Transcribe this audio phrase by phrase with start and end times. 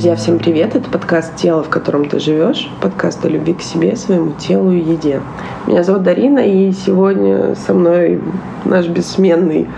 [0.00, 0.74] Друзья, всем привет!
[0.74, 4.78] Это подкаст «Тело, в котором ты живешь», подкаст о любви к себе, своему телу и
[4.78, 5.20] еде.
[5.66, 8.18] Меня зовут Дарина, и сегодня со мной
[8.64, 9.68] наш бессменный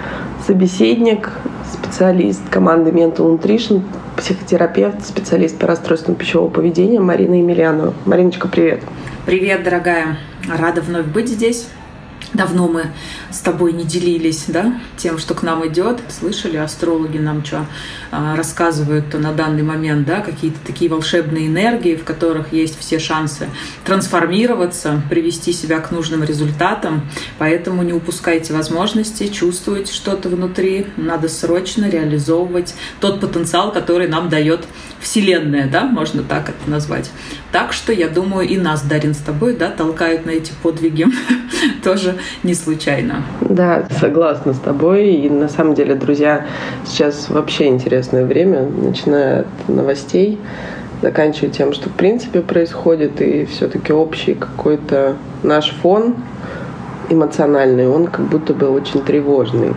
[0.46, 1.32] собеседник,
[1.72, 3.82] специалист команды Mental Nutrition,
[4.16, 7.92] психотерапевт, специалист по расстройствам пищевого поведения Марина Емельянова.
[8.04, 8.84] Мариночка, привет!
[9.26, 10.18] Привет, дорогая!
[10.48, 11.66] Рада вновь быть здесь.
[12.32, 12.84] Давно мы
[13.30, 16.00] с тобой не делились да, тем, что к нам идет.
[16.08, 17.66] Слышали, астрологи нам что
[18.12, 23.48] рассказывают на данный момент, да, какие-то такие волшебные энергии, в которых есть все шансы
[23.84, 27.02] трансформироваться, привести себя к нужным результатам.
[27.38, 34.66] Поэтому не упускайте возможности, чувствуете что-то внутри, надо срочно реализовывать тот потенциал, который нам дает
[35.00, 37.10] Вселенная, да, можно так это назвать.
[37.50, 41.06] Так что, я думаю, и нас, Дарин, с тобой, да, толкают на эти подвиги
[41.84, 43.24] тоже не случайно.
[43.40, 45.12] Да, согласна с тобой.
[45.14, 46.46] И на самом деле, друзья,
[46.86, 47.68] сейчас вообще
[48.02, 50.38] интересное время, начиная от новостей,
[51.02, 56.16] заканчивая тем, что в принципе происходит, и все-таки общий какой-то наш фон
[57.08, 59.74] эмоциональный, он как будто бы очень тревожный.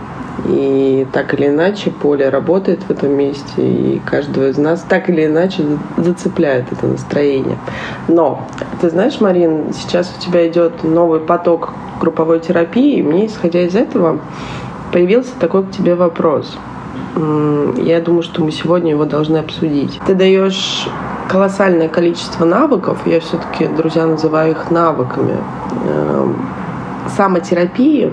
[0.48, 5.24] И так или иначе поле работает в этом месте, и каждого из нас так или
[5.24, 5.62] иначе
[5.96, 7.56] зацепляет это настроение.
[8.08, 8.42] Но,
[8.80, 13.74] ты знаешь, Марин, сейчас у тебя идет новый поток групповой терапии, и мне, исходя из
[13.74, 14.18] этого,
[14.92, 16.56] появился такой к тебе вопрос.
[17.16, 19.98] Я думаю, что мы сегодня его должны обсудить.
[20.06, 20.86] Ты даешь
[21.28, 25.36] колоссальное количество навыков, я все-таки, друзья, называю их навыками,
[25.84, 26.36] эм,
[27.16, 28.12] самотерапии,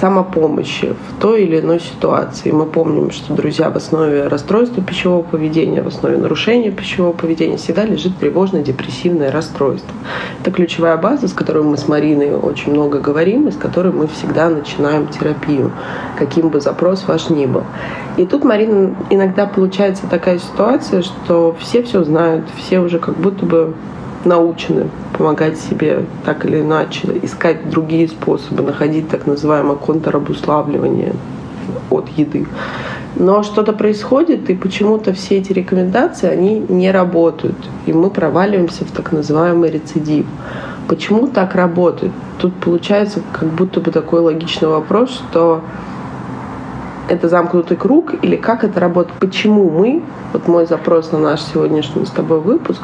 [0.00, 2.50] самопомощи в той или иной ситуации.
[2.50, 7.84] Мы помним, что, друзья, в основе расстройства пищевого поведения, в основе нарушения пищевого поведения всегда
[7.84, 9.92] лежит тревожно-депрессивное расстройство.
[10.40, 14.06] Это ключевая база, с которой мы с Мариной очень много говорим, и с которой мы
[14.08, 15.70] всегда начинаем терапию,
[16.18, 17.64] каким бы запрос ваш ни был.
[18.16, 23.44] И тут, Марина, иногда получается такая ситуация, что все все знают, все уже как будто
[23.44, 23.74] бы
[24.24, 31.14] научены помогать себе так или иначе, искать другие способы, находить так называемое контрабуславливание
[31.90, 32.46] от еды.
[33.16, 37.56] Но что-то происходит, и почему-то все эти рекомендации, они не работают.
[37.86, 40.26] И мы проваливаемся в так называемый рецидив.
[40.86, 42.12] Почему так работает?
[42.38, 45.62] Тут получается как будто бы такой логичный вопрос, что
[47.10, 49.18] это замкнутый круг или как это работает?
[49.18, 52.80] Почему мы, вот мой запрос на наш сегодняшний с тобой выпуск,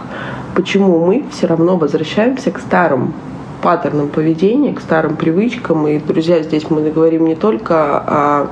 [0.54, 3.15] почему мы все равно возвращаемся к старым
[3.62, 5.86] паттернам поведения, к старым привычкам.
[5.86, 8.47] И, друзья, здесь мы говорим не только о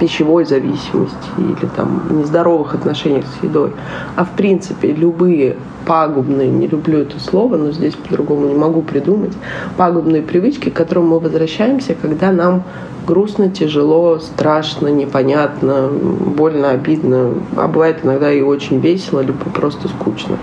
[0.00, 3.72] пищевой зависимости или там нездоровых отношениях с едой,
[4.16, 9.32] а в принципе любые пагубные, не люблю это слово, но здесь по-другому не могу придумать,
[9.76, 12.64] пагубные привычки, к которым мы возвращаемся, когда нам
[13.04, 20.38] грустно, тяжело, страшно, непонятно, больно, обидно, а бывает иногда и очень весело, либо просто скучно.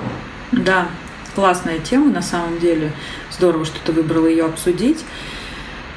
[0.51, 0.87] Да,
[1.35, 2.91] классная тема на самом деле.
[3.31, 5.03] Здорово, что ты выбрала ее обсудить.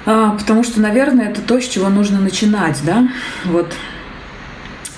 [0.07, 3.09] А, потому что, наверное, это то, с чего нужно начинать, да?
[3.47, 3.75] Вот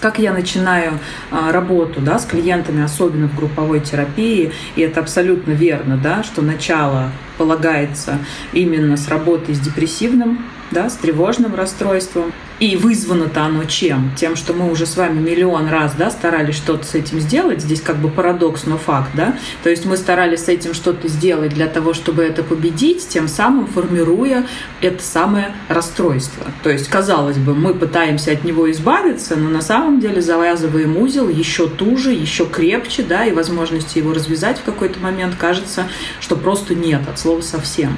[0.01, 0.99] как я начинаю
[1.31, 6.43] а, работу да, с клиентами, особенно в групповой терапии, и это абсолютно верно, да, что
[6.43, 8.19] начало полагается
[8.53, 12.33] именно с работы с депрессивным да, с тревожным расстройством.
[12.59, 14.13] И вызвано-то оно чем?
[14.17, 17.61] Тем, что мы уже с вами миллион раз да, старались что-то с этим сделать.
[17.61, 19.11] Здесь как бы парадокс, но факт.
[19.15, 19.37] Да?
[19.63, 23.67] То есть мы старались с этим что-то сделать для того, чтобы это победить, тем самым
[23.67, 24.47] формируя
[24.81, 26.47] это самое расстройство.
[26.63, 31.29] То есть, казалось бы, мы пытаемся от него избавиться, но на самом деле завязываем узел
[31.29, 35.89] еще туже, еще крепче, да, и возможности его развязать в какой-то момент кажется,
[36.21, 37.97] что просто нет от слова совсем.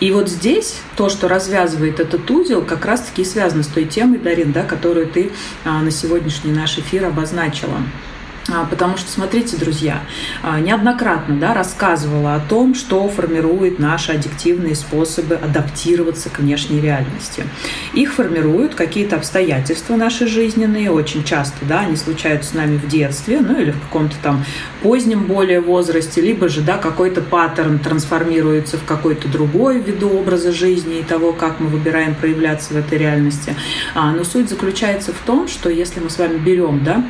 [0.00, 4.18] И вот здесь то, что развязывает этот узел, как раз-таки и связано с той темой,
[4.18, 5.30] Дарин, да, которую ты
[5.64, 7.78] а, на сегодняшний наш эфир обозначила.
[8.52, 10.00] А, потому что, смотрите, друзья,
[10.42, 17.44] а, неоднократно да, рассказывала о том, что формирует наши аддиктивные способы адаптироваться к внешней реальности.
[17.94, 23.40] Их формируют какие-то обстоятельства наши жизненные, очень часто да, они случаются с нами в детстве,
[23.40, 24.44] ну или в каком-то там
[24.82, 30.98] позднем более возрасте, либо же да, какой-то паттерн трансформируется в какой-то другой ввиду образа жизни
[30.98, 33.56] и того, как мы выбираем проявляться в этой реальности.
[33.94, 37.02] А, но суть заключается в том, что если мы с вами берем да,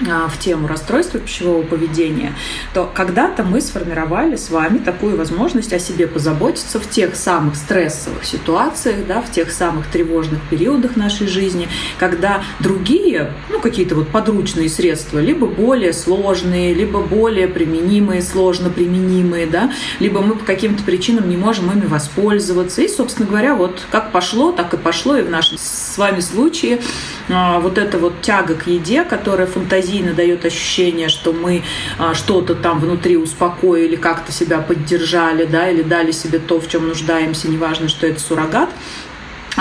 [0.00, 2.32] в тему расстройства пищевого поведения,
[2.72, 8.24] то когда-то мы сформировали с вами такую возможность о себе позаботиться в тех самых стрессовых
[8.24, 11.68] ситуациях, да, в тех самых тревожных периодах нашей жизни,
[11.98, 19.46] когда другие, ну, какие-то вот подручные средства, либо более сложные, либо более применимые, сложно применимые,
[19.46, 22.80] да, либо мы по каким-то причинам не можем ими воспользоваться.
[22.82, 26.80] И, собственно говоря, вот как пошло, так и пошло и в нашем с вами случае
[27.28, 31.62] а, вот эта вот тяга к еде, которая фантазирует гострадина дает ощущение, что мы
[31.98, 36.88] а, что-то там внутри успокоили, как-то себя поддержали, да, или дали себе то, в чем
[36.88, 38.70] нуждаемся, неважно, что это суррогат.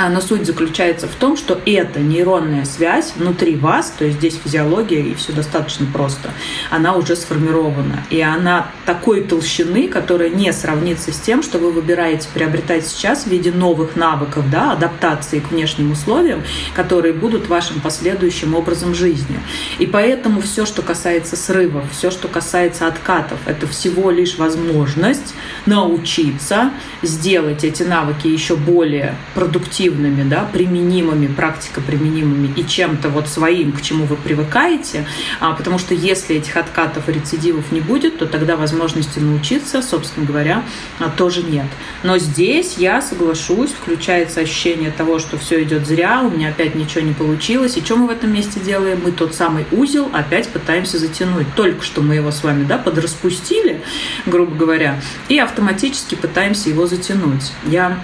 [0.01, 4.39] А, но суть заключается в том, что эта нейронная связь внутри вас, то есть здесь
[4.41, 6.29] физиология и все достаточно просто,
[6.69, 8.05] она уже сформирована.
[8.09, 13.27] И она такой толщины, которая не сравнится с тем, что вы выбираете приобретать сейчас в
[13.27, 16.43] виде новых навыков, да, адаптации к внешним условиям,
[16.73, 19.37] которые будут вашим последующим образом жизни.
[19.79, 25.33] И поэтому все, что касается срывов, все, что касается откатов, это всего лишь возможность
[25.65, 26.71] научиться
[27.01, 33.71] сделать эти навыки еще более продуктивными эффективными, да, применимыми, практика применимыми и чем-то вот своим,
[33.71, 35.05] к чему вы привыкаете,
[35.39, 40.25] а, потому что если этих откатов и рецидивов не будет, то тогда возможности научиться, собственно
[40.25, 40.63] говоря,
[40.99, 41.65] а, тоже нет.
[42.03, 47.01] Но здесь я соглашусь, включается ощущение того, что все идет зря, у меня опять ничего
[47.01, 49.01] не получилось, и что мы в этом месте делаем?
[49.03, 51.47] Мы тот самый узел опять пытаемся затянуть.
[51.55, 53.81] Только что мы его с вами, да, подраспустили,
[54.25, 57.51] грубо говоря, и автоматически пытаемся его затянуть.
[57.65, 57.99] Я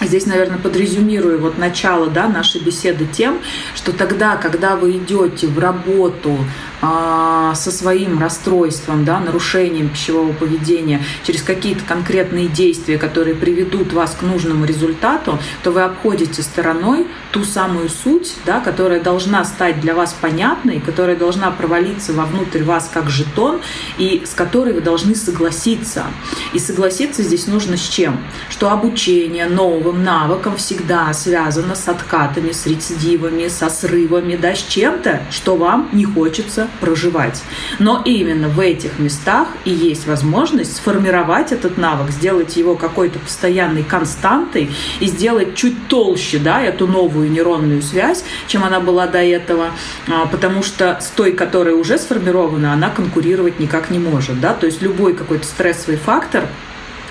[0.00, 3.38] Здесь, наверное, подрезюмирую вот начало да, нашей беседы тем,
[3.74, 6.38] что тогда, когда вы идете в работу
[6.80, 14.16] а, со своим расстройством, да, нарушением пищевого поведения через какие-то конкретные действия, которые приведут вас
[14.18, 19.94] к нужному результату, то вы обходите стороной ту самую суть, да, которая должна стать для
[19.94, 23.60] вас понятной, которая должна провалиться вовнутрь вас как жетон,
[23.98, 26.04] и с которой вы должны согласиться.
[26.52, 28.18] И согласиться здесь нужно с чем?
[28.48, 35.22] Что обучение новым навыкам всегда связано с откатами, с рецидивами, со срывами, да, с чем-то,
[35.30, 37.42] что вам не хочется проживать.
[37.78, 43.84] Но именно в этих местах и есть возможность сформировать этот навык, сделать его какой-то постоянной
[43.84, 49.70] константой и сделать чуть толще да, эту новую нейронную связь, чем она была до этого,
[50.08, 54.40] а, потому что с той, которая уже сформирована, она конкурировать никак не может.
[54.40, 54.54] Да?
[54.54, 56.46] То есть любой какой-то стрессовый фактор–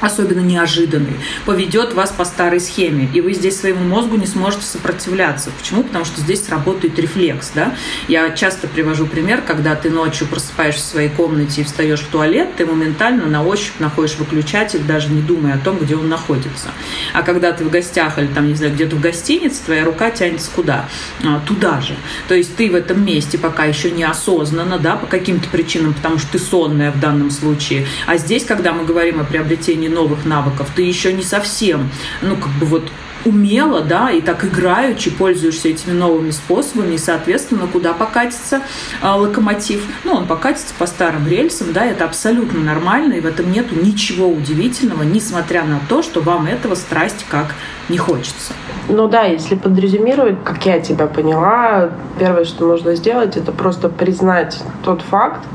[0.01, 1.15] особенно неожиданный,
[1.45, 5.51] поведет вас по старой схеме, и вы здесь своему мозгу не сможете сопротивляться.
[5.57, 5.83] Почему?
[5.83, 7.51] Потому что здесь работает рефлекс.
[7.53, 7.75] Да?
[8.07, 12.49] Я часто привожу пример, когда ты ночью просыпаешься в своей комнате и встаешь в туалет,
[12.57, 16.69] ты моментально на ощупь находишь выключатель, даже не думая о том, где он находится.
[17.13, 20.49] А когда ты в гостях или там, не знаю, где-то в гостинице, твоя рука тянется
[20.55, 20.87] куда?
[21.23, 21.95] А, туда же.
[22.27, 26.33] То есть ты в этом месте пока еще неосознанно, да, по каким-то причинам, потому что
[26.33, 27.85] ты сонная в данном случае.
[28.05, 31.89] А здесь, когда мы говорим о приобретении новых навыков, ты еще не совсем,
[32.21, 32.83] ну, как бы вот
[33.25, 38.61] умело, да, и так играючи пользуешься этими новыми способами, и, соответственно, куда покатится
[39.01, 39.85] э, локомотив.
[40.03, 44.27] Ну, он покатится по старым рельсам, да, это абсолютно нормально, и в этом нету ничего
[44.27, 47.55] удивительного, несмотря на то, что вам этого страсть как
[47.89, 48.53] не хочется.
[48.87, 54.61] Ну да, если подрезюмировать, как я тебя поняла, первое, что нужно сделать, это просто признать
[54.83, 55.45] тот факт,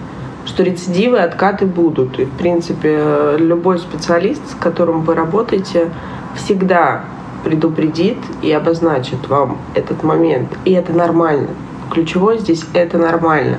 [0.46, 2.18] что рецидивы, откаты будут.
[2.18, 5.90] И, в принципе, любой специалист, с которым вы работаете,
[6.36, 7.04] всегда
[7.44, 10.50] предупредит и обозначит вам этот момент.
[10.64, 11.48] И это нормально.
[11.90, 13.58] Ключевое здесь это нормально.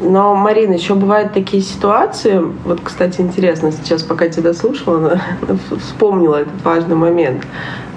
[0.00, 5.18] Но, Марина, еще бывают такие ситуации, вот, кстати, интересно, сейчас, пока тебя слушала,
[5.80, 7.44] вспомнила этот важный момент.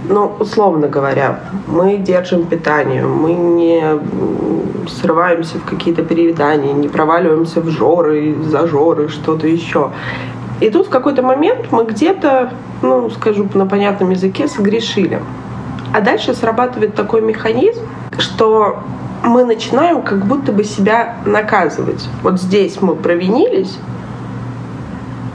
[0.08, 3.84] Ну, условно говоря, мы держим питание, мы не
[4.88, 9.92] срываемся в какие-то переедания, не проваливаемся в жоры, зажоры, что-то еще.
[10.62, 12.52] И тут в какой-то момент мы где-то,
[12.82, 15.22] ну, скажу на понятном языке, согрешили.
[15.94, 17.82] А дальше срабатывает такой механизм,
[18.18, 18.80] что
[19.24, 22.08] мы начинаем как будто бы себя наказывать.
[22.24, 23.78] Вот здесь мы провинились,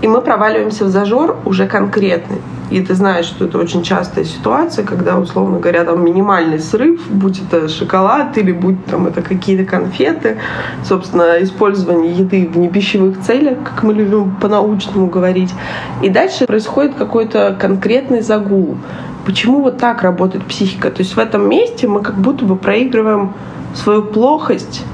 [0.05, 2.37] и мы проваливаемся в зажор уже конкретный.
[2.71, 7.41] И ты знаешь, что это очень частая ситуация, когда, условно говоря, там минимальный срыв, будь
[7.41, 10.37] это шоколад или будь там это какие-то конфеты,
[10.85, 15.55] собственно, использование еды в непищевых целях, как мы любим по-научному говорить.
[16.03, 18.77] И дальше происходит какой-то конкретный загул.
[19.25, 20.91] Почему вот так работает психика?
[20.91, 23.33] То есть в этом месте мы как будто бы проигрываем
[23.75, 24.85] свою плохость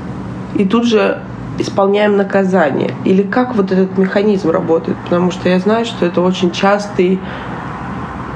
[0.55, 1.21] и тут же
[1.61, 2.95] исполняем наказание?
[3.05, 4.97] Или как вот этот механизм работает?
[5.05, 7.21] Потому что я знаю, что это очень частый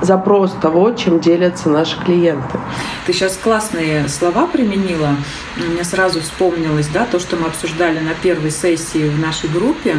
[0.03, 2.59] запрос того, чем делятся наши клиенты.
[3.07, 5.11] Ты сейчас классные слова применила.
[5.57, 9.97] Мне сразу вспомнилось да, то, что мы обсуждали на первой сессии в нашей группе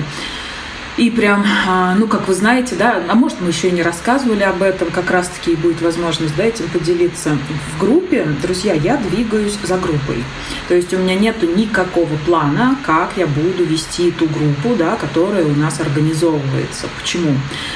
[0.98, 4.44] И прям, а, ну, как вы знаете, да, а может, мы еще и не рассказывали
[4.44, 7.38] об этом, как раз-таки будет возможность, да, этим поделиться.
[7.76, 10.24] В группе, друзья, я двигаюсь за группой.
[10.70, 15.44] То есть у меня нету никакого плана, как я буду вести ту группу, да, которая
[15.44, 16.88] у нас организовывается.
[16.98, 17.34] Почему?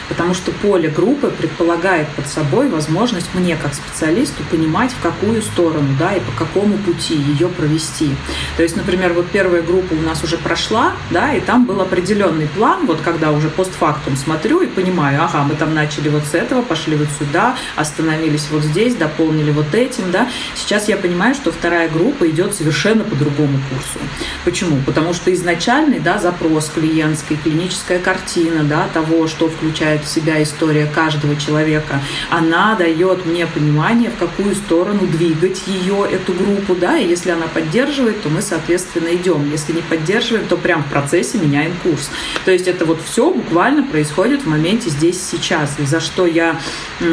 [0.08, 5.90] Потому что поле группы предполагает под собой возможность мне, как специалисту, понимать, в какую сторону,
[6.00, 8.16] да, и по какому пути ее провести.
[8.56, 12.48] То есть, например, вот первая группа у нас уже прошла, да, и там был определенный
[12.48, 16.62] план, вот когда уже постфактум смотрю и понимаю, ага, мы там начали вот с этого,
[16.62, 20.30] пошли вот сюда, остановились вот здесь, дополнили вот этим, да.
[20.54, 23.98] Сейчас я понимаю, что вторая группа идет совершенно по другому курсу.
[24.46, 24.78] Почему?
[24.86, 30.86] Потому что изначальный, да, запрос клиентский, клиническая картина, да, того, что включает в себя история
[30.86, 37.08] каждого человека, она дает мне понимание, в какую сторону двигать ее, эту группу, да, и
[37.08, 39.50] если она поддерживает, то мы, соответственно, идем.
[39.52, 42.12] Если не поддерживаем, то прям в процессе меняем курс.
[42.46, 45.76] То есть это вот все буквально происходит в моменте здесь сейчас.
[45.80, 46.60] И за что я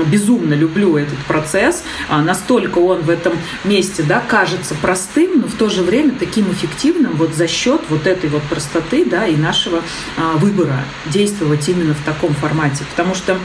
[0.07, 1.85] безумно люблю этот процесс.
[2.09, 6.50] А, настолько он в этом месте да, кажется простым, но в то же время таким
[6.52, 9.83] эффективным вот за счет вот этой вот простоты да, и нашего
[10.16, 12.85] а, выбора действовать именно в таком формате.
[12.90, 13.38] Потому что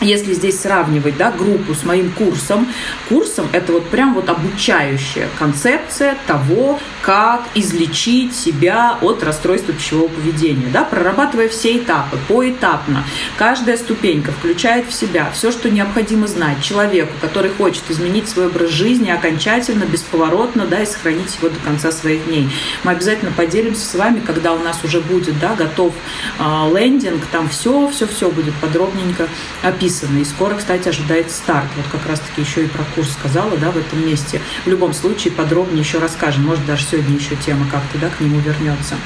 [0.00, 2.68] если здесь сравнивать да, группу с моим курсом,
[3.08, 10.68] курсом это вот прям вот обучающая концепция того, как излечить себя от расстройства пищевого поведения,
[10.72, 13.04] да, прорабатывая все этапы, поэтапно.
[13.36, 18.70] Каждая ступенька включает в себя все, что необходимо знать человеку, который хочет изменить свой образ
[18.70, 22.48] жизни окончательно, бесповоротно, да, и сохранить его до конца своих дней.
[22.84, 25.92] Мы обязательно поделимся с вами, когда у нас уже будет, да, готов
[26.38, 26.42] э,
[26.74, 29.28] лендинг, там все, все, все будет подробненько
[29.62, 30.18] описано написано.
[30.18, 31.68] И скоро, кстати, ожидается старт.
[31.76, 34.40] Вот как раз-таки еще и про курс сказала, да, в этом месте.
[34.64, 36.44] В любом случае подробнее еще расскажем.
[36.44, 38.96] Может, даже сегодня еще тема как-то, да, к нему вернется.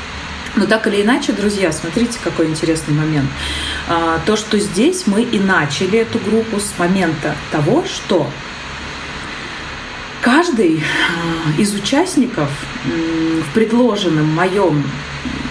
[0.56, 3.30] Но так или иначе, друзья, смотрите, какой интересный момент.
[3.88, 8.28] А, то, что здесь мы и начали эту группу с момента того, что
[10.20, 12.50] каждый а, из участников
[12.84, 14.84] в предложенном моем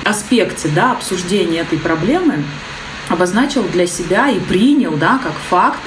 [0.04, 2.44] аспекте да, обсуждения этой проблемы
[3.12, 5.80] обозначил для себя и принял, да, как факт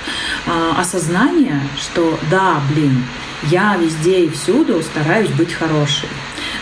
[0.47, 3.05] э, осознания, что да, блин,
[3.45, 6.09] я везде и всюду стараюсь быть хорошей.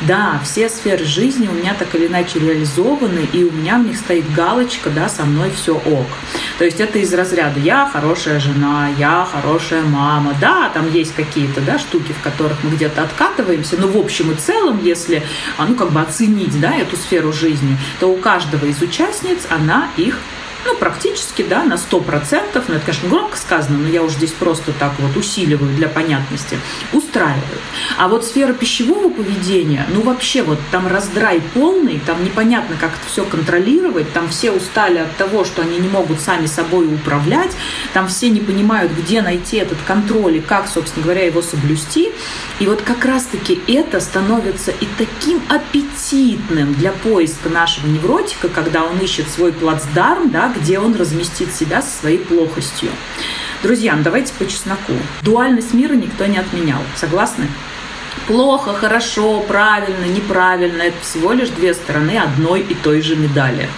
[0.02, 3.96] Да, все сферы жизни у меня так или иначе реализованы, и у меня в них
[3.96, 6.06] стоит галочка, да, со мной все ок.
[6.58, 10.34] То есть это из разряда «я хорошая жена», «я хорошая мама».
[10.40, 14.34] Да, там есть какие-то да, штуки, в которых мы где-то откатываемся, но в общем и
[14.34, 15.22] целом, если
[15.56, 19.88] а, ну, как бы оценить да, эту сферу жизни, то у каждого из участниц она
[19.96, 20.18] их
[20.64, 24.72] ну, практически, да, на 100%, ну, это, конечно, громко сказано, но я уже здесь просто
[24.72, 26.58] так вот усиливаю для понятности,
[26.92, 27.60] устраивают.
[27.98, 33.06] А вот сфера пищевого поведения, ну, вообще вот там раздрай полный, там непонятно, как это
[33.10, 37.52] все контролировать, там все устали от того, что они не могут сами собой управлять,
[37.92, 42.12] там все не понимают, где найти этот контроль и как, собственно говоря, его соблюсти.
[42.60, 48.98] И вот как раз-таки это становится и таким аппетитным для поиска нашего невротика, когда он
[48.98, 52.90] ищет свой плацдарм, да, где он разместит себя со своей плохостью.
[53.62, 54.92] Друзья, давайте по чесноку.
[55.22, 56.80] Дуальность мира никто не отменял.
[56.96, 57.46] Согласны?
[58.26, 63.68] Плохо, хорошо, правильно, неправильно– это всего лишь две стороны одной и той же медали.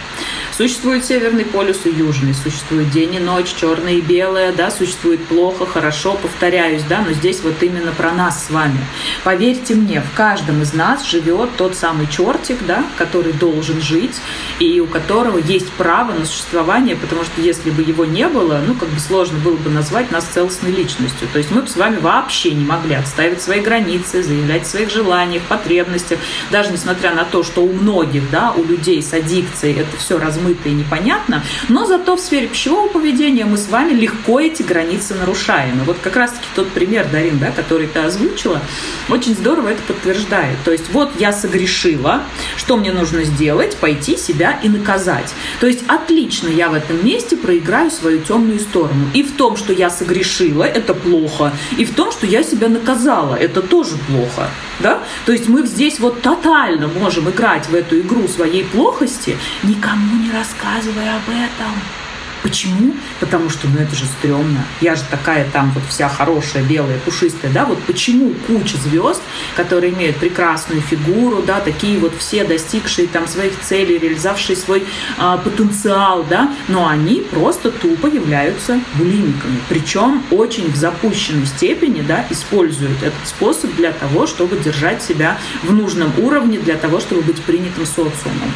[0.56, 5.66] Существует северный полюс и южный, существует день и ночь, черное и белое, да, существует плохо,
[5.66, 8.78] хорошо, повторяюсь, да, но здесь вот именно про нас с вами.
[9.24, 14.14] Поверьте мне, в каждом из нас живет тот самый чертик, да, который должен жить
[14.60, 18.74] и у которого есть право на существование, потому что если бы его не было, ну,
[18.74, 21.26] как бы сложно было бы назвать нас целостной личностью.
[21.32, 24.92] То есть мы бы с вами вообще не могли отставить свои границы, заявлять о своих
[24.92, 26.20] желаниях, потребностях,
[26.52, 30.43] даже несмотря на то, что у многих, да, у людей с аддикцией это все размыто
[30.44, 35.14] размыто и непонятно, но зато в сфере пищевого поведения мы с вами легко эти границы
[35.14, 35.80] нарушаем.
[35.80, 38.60] И вот как раз-таки тот пример, Дарин, да, который ты озвучила,
[39.08, 40.56] очень здорово это подтверждает.
[40.64, 42.22] То есть вот я согрешила,
[42.56, 43.76] что мне нужно сделать?
[43.76, 45.32] Пойти себя и наказать.
[45.60, 49.06] То есть отлично я в этом месте проиграю свою темную сторону.
[49.14, 51.52] И в том, что я согрешила, это плохо.
[51.78, 54.48] И в том, что я себя наказала, это тоже плохо.
[54.80, 55.02] Да?
[55.26, 60.30] То есть мы здесь вот тотально можем играть в эту игру своей плохости, никому не
[60.32, 62.03] рассказывая об этом.
[62.44, 62.92] Почему?
[63.20, 64.66] Потому что, ну это же стрёмно.
[64.82, 69.22] Я же такая там вот вся хорошая, белая, пушистая, да, вот почему куча звезд,
[69.56, 74.84] которые имеют прекрасную фигуру, да, такие вот все достигшие там своих целей, реализовавшие свой
[75.16, 79.58] а, потенциал, да, но они просто тупо являются булимиками.
[79.70, 85.72] Причем очень в запущенной степени, да, используют этот способ для того, чтобы держать себя в
[85.72, 88.52] нужном уровне, для того, чтобы быть принятым социумом.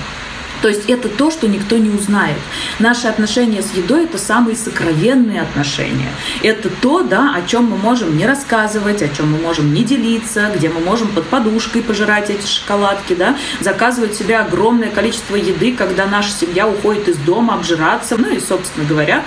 [0.62, 2.38] То есть это то, что никто не узнает.
[2.78, 6.10] Наши отношения с едой– это самые сокровенные отношения.
[6.42, 10.50] Это то, да, о чем мы можем не рассказывать, о чем мы можем не делиться,
[10.54, 16.06] где мы можем под подушкой пожирать эти шоколадки, да, заказывать себе огромное количество еды, когда
[16.06, 19.24] наша семья уходит из дома, обжираться, ну и, собственно говоря,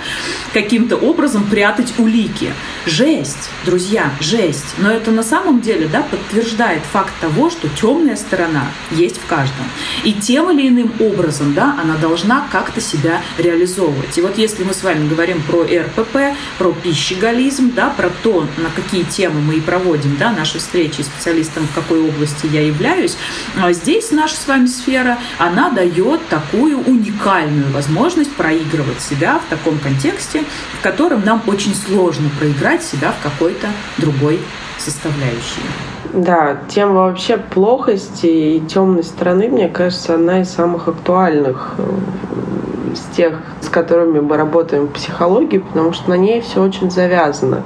[0.52, 2.52] каким-то образом прятать улики.
[2.84, 4.74] Жесть, друзья, жесть.
[4.78, 9.64] Но это на самом деле, да, подтверждает факт того, что темная сторона есть в каждом.
[10.04, 14.18] И тем или иным образом образом, да, она должна как-то себя реализовывать.
[14.18, 18.70] И вот если мы с вами говорим про РПП, про пищеголизм, да, про то, на
[18.74, 23.16] какие темы мы и проводим, да, наши встречи специалистом, в какой области я являюсь,
[23.56, 29.78] а здесь наша с вами сфера, она дает такую уникальную возможность проигрывать себя в таком
[29.78, 30.42] контексте,
[30.78, 34.40] в котором нам очень сложно проиграть себя в какой-то другой
[34.78, 35.91] составляющей.
[36.12, 43.16] Да, тема вообще плохости и темной стороны, мне кажется, одна из самых актуальных э, с
[43.16, 47.62] тех, с которыми мы работаем в психологии, потому что на ней все очень завязано.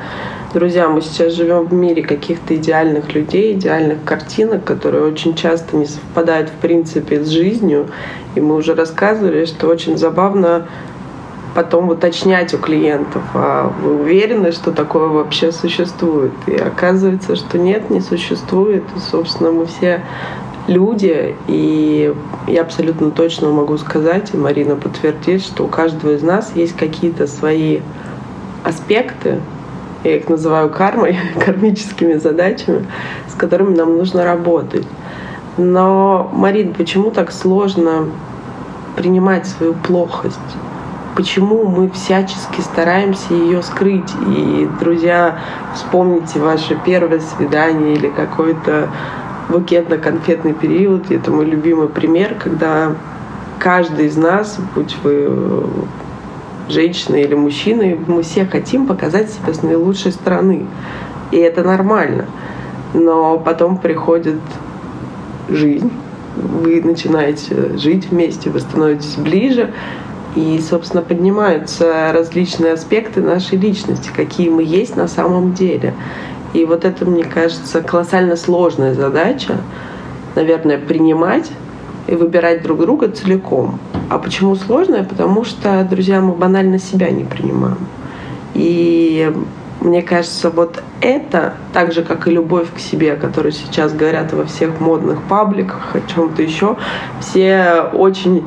[0.55, 5.87] Друзья, мы сейчас живем в мире каких-то идеальных людей, идеальных картинок, которые очень часто не
[5.87, 7.88] совпадают в принципе с жизнью.
[8.37, 10.69] И мы уже рассказывали, что очень забавно
[11.57, 16.33] потом уточнять у клиентов, а вы уверены, что такое вообще существует?
[16.47, 18.85] И оказывается, что нет, не существует.
[18.95, 20.03] И, собственно, мы все
[20.67, 22.15] люди, и
[22.47, 27.27] я абсолютно точно могу сказать, и Марина подтвердит, что у каждого из нас есть какие-то
[27.27, 27.81] свои
[28.63, 29.41] аспекты,
[30.05, 32.87] я их называю кармой, кармическими задачами,
[33.31, 34.87] с которыми нам нужно работать.
[35.57, 38.11] Но, Марин, почему так сложно
[38.95, 40.37] принимать свою плохость?
[41.16, 44.12] Почему мы всячески стараемся ее скрыть.
[44.28, 45.40] И, друзья,
[45.75, 48.90] вспомните ваше первое свидание или какой-то
[49.49, 51.11] букетно-конфетный период.
[51.11, 52.94] Это мой любимый пример, когда
[53.58, 55.64] каждый из нас, будь вы
[56.68, 60.66] женщина или мужчина, мы все хотим показать себя с наилучшей стороны.
[61.30, 62.26] И это нормально.
[62.92, 64.40] Но потом приходит
[65.49, 65.90] жизнь,
[66.37, 69.73] вы начинаете жить вместе, вы становитесь ближе,
[70.37, 75.95] и, собственно, поднимаются различные аспекты нашей личности, какие мы есть на самом деле.
[76.53, 79.57] И вот это, мне кажется, колоссально сложная задача,
[80.35, 81.51] наверное, принимать
[82.07, 83.79] и выбирать друг друга целиком.
[84.11, 85.05] А почему сложная?
[85.05, 87.79] Потому что, друзья, мы банально себя не принимаем.
[88.55, 89.33] И
[89.81, 94.33] мне кажется, вот это, так же, как и любовь к себе, о которой сейчас говорят
[94.35, 96.77] во всех модных пабликах, о чем-то еще,
[97.20, 98.44] все очень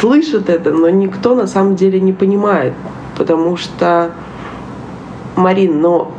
[0.00, 2.74] слышит это, но никто на самом деле не понимает,
[3.16, 4.12] потому что,
[5.36, 6.12] Марин, но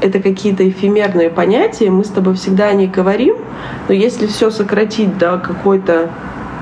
[0.00, 3.36] это какие-то эфемерные понятия, мы с тобой всегда о них говорим,
[3.88, 6.10] но если все сократить до какой-то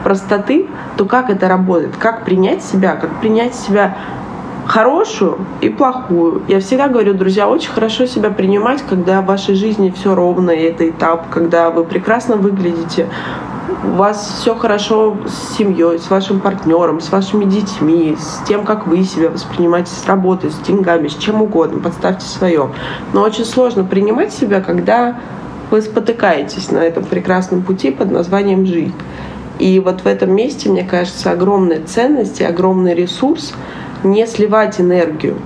[0.04, 1.96] простоты, то как это работает?
[1.96, 2.96] Как принять себя?
[2.96, 3.96] Как принять себя
[4.66, 6.42] хорошую и плохую.
[6.48, 10.62] Я всегда говорю, друзья, очень хорошо себя принимать, когда в вашей жизни все ровно, и
[10.62, 13.08] это этап, когда вы прекрасно выглядите,
[13.84, 18.86] у вас все хорошо с семьей, с вашим партнером, с вашими детьми, с тем, как
[18.86, 22.70] вы себя воспринимаете с работой, с деньгами, с чем угодно, подставьте свое.
[23.12, 25.20] Но очень сложно принимать себя, когда
[25.70, 28.94] вы спотыкаетесь на этом прекрасном пути под названием жизнь.
[29.58, 33.54] И вот в этом месте, мне кажется, огромная ценность и огромный ресурс
[34.04, 35.36] не сливать энергию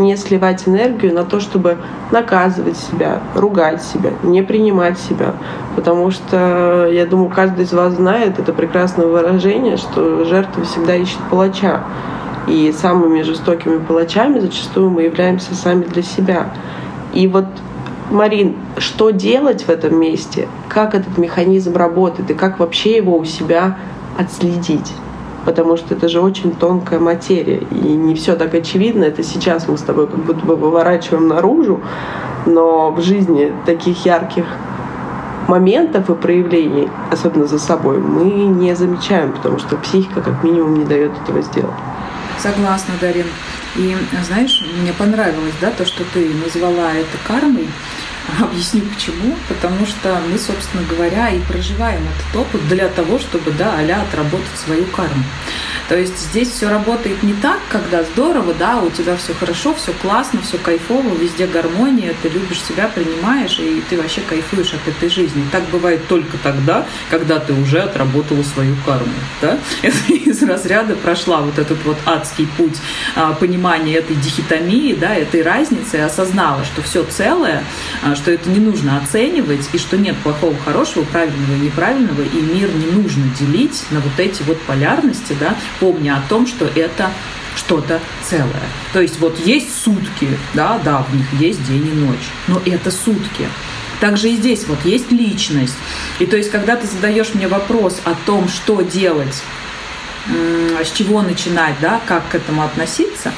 [0.00, 1.76] не сливать энергию на то, чтобы
[2.10, 5.34] наказывать себя, ругать себя, не принимать себя.
[5.76, 11.18] Потому что, я думаю, каждый из вас знает это прекрасное выражение, что жертва всегда ищет
[11.30, 11.84] палача.
[12.46, 16.48] И самыми жестокими палачами зачастую мы являемся сами для себя.
[17.12, 17.44] И вот
[18.10, 20.48] Марин, что делать в этом месте?
[20.68, 23.76] Как этот механизм работает и как вообще его у себя
[24.18, 24.92] отследить?
[25.44, 29.04] Потому что это же очень тонкая материя, и не все так очевидно.
[29.04, 31.80] Это сейчас мы с тобой как будто бы выворачиваем наружу,
[32.46, 34.44] но в жизни таких ярких
[35.48, 40.84] моментов и проявлений, особенно за собой, мы не замечаем, потому что психика как минимум не
[40.84, 41.74] дает этого сделать.
[42.38, 43.26] Согласна, Дарин.
[43.76, 47.68] И знаешь, мне понравилось, да, то, что ты назвала это кармой.
[48.40, 49.36] Объясню почему.
[49.48, 54.58] Потому что мы, собственно говоря, и проживаем этот опыт для того, чтобы, да, а отработать
[54.64, 55.24] свою карму.
[55.90, 59.92] То есть здесь все работает не так, когда здорово, да, у тебя все хорошо, все
[59.92, 65.08] классно, все кайфово, везде гармония, ты любишь себя, принимаешь, и ты вообще кайфуешь от этой
[65.08, 65.44] жизни.
[65.50, 69.12] Так бывает только тогда, когда ты уже отработала свою карму.
[69.42, 69.58] Да?
[69.82, 72.76] Это из разряда прошла вот этот вот адский путь
[73.16, 77.64] а, понимания этой дихитомии, да, этой разницы, осознала, что все целое,
[78.04, 82.40] а, что это не нужно оценивать, и что нет плохого, хорошего, правильного и неправильного, и
[82.40, 87.10] мир не нужно делить на вот эти вот полярности, да, помня о том, что это
[87.56, 88.68] что-то целое.
[88.92, 92.90] То есть вот есть сутки, да, да, в них есть день и ночь, но это
[92.90, 93.48] сутки.
[94.00, 95.76] Также и здесь вот есть личность.
[96.18, 99.42] И то есть, когда ты задаешь мне вопрос о том, что делать
[100.26, 103.32] с чего начинать, да, как к этому относиться,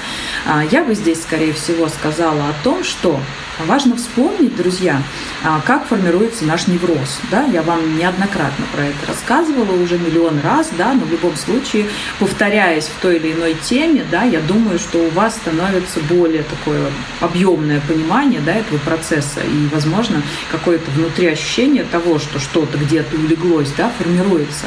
[0.44, 3.20] а, я бы здесь, скорее всего, сказала о том, что
[3.58, 5.02] Важно вспомнить, друзья,
[5.44, 7.20] а, как формируется наш невроз.
[7.30, 7.44] Да?
[7.44, 11.86] Я вам неоднократно про это рассказывала уже миллион раз, да, но в любом случае,
[12.18, 16.90] повторяясь в той или иной теме, да, я думаю, что у вас становится более такое
[17.20, 23.72] объемное понимание да, этого процесса и, возможно, какое-то внутри ощущение того, что что-то где-то улеглось,
[23.76, 24.66] да, формируется.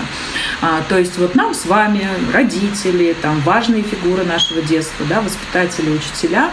[0.61, 5.89] А, то есть вот нам с вами, родители, там, важные фигуры нашего детства, да, воспитатели,
[5.89, 6.51] учителя,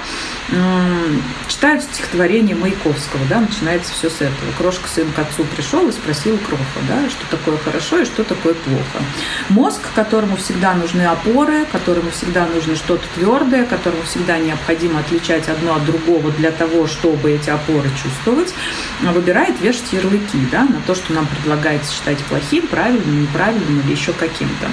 [1.48, 4.52] читают стихотворение Маяковского, да, начинается все с этого.
[4.58, 8.54] Крошка сын к отцу пришел и спросил Кроха, да, что такое хорошо и что такое
[8.54, 9.04] плохо.
[9.48, 15.76] Мозг, которому всегда нужны опоры, которому всегда нужно что-то твердое, которому всегда необходимо отличать одно
[15.76, 18.54] от другого для того, чтобы эти опоры чувствовать,
[19.00, 24.12] выбирает вешать ярлыки да, на то, что нам предлагается считать плохим, правильным, неправильным или еще
[24.12, 24.68] каким-то.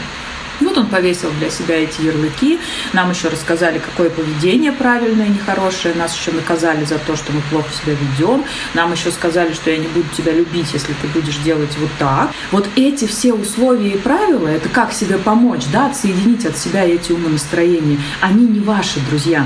[0.59, 2.59] Вот он повесил для себя эти ярлыки.
[2.93, 5.93] Нам еще рассказали, какое поведение правильное нехорошее.
[5.95, 8.43] Нас еще наказали за то, что мы плохо себя ведем.
[8.73, 12.31] Нам еще сказали, что я не буду тебя любить, если ты будешь делать вот так.
[12.51, 17.11] Вот эти все условия и правила, это как себе помочь, да, отсоединить от себя эти
[17.11, 19.45] умонастроения, они не ваши, друзья.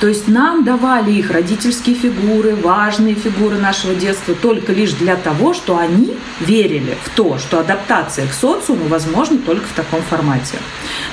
[0.00, 5.54] То есть нам давали их родительские фигуры, важные фигуры нашего детства только лишь для того,
[5.54, 10.58] что они верили в то, что адаптация к социуму возможна только в таком формате развития.